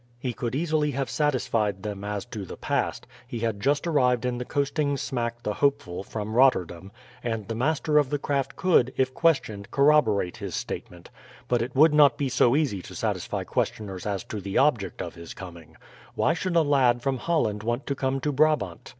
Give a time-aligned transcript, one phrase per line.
[0.17, 4.39] He could easily have satisfied them as to the past he had just arrived in
[4.39, 6.91] the coasting smack the Hopeful from Rotterdam,
[7.23, 11.11] and the master of the craft could, if questioned, corroborate his statement
[11.47, 15.13] but it would not be so easy to satisfy questioners as to the object of
[15.13, 15.75] his coming.
[16.15, 18.89] Why should a lad from Holland want to come to Brabant?